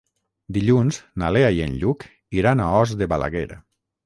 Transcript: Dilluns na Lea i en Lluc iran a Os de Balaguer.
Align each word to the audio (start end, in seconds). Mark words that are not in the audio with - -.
Dilluns 0.55 0.97
na 1.23 1.29
Lea 1.37 1.51
i 1.57 1.61
en 1.67 1.75
Lluc 1.83 2.07
iran 2.39 2.65
a 2.65 2.71
Os 2.81 2.97
de 3.05 3.11
Balaguer. 3.15 3.47